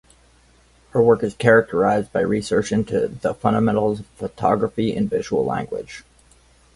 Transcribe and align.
Her 0.93 1.01
work 1.03 1.21
is 1.21 1.35
characterized 1.35 2.11
by 2.11 2.21
research 2.21 2.71
into 2.71 3.07
the 3.07 3.35
fundamentals 3.35 3.99
of 3.99 4.07
photography 4.15 4.95
and 4.95 5.07
visual 5.07 5.45
language. 5.45 6.03